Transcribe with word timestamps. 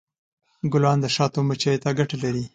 ګلان 0.71 0.97
د 1.01 1.05
شاتو 1.15 1.39
مچیو 1.47 1.81
ته 1.83 1.89
ګټه 1.99 2.15
لري. 2.23 2.45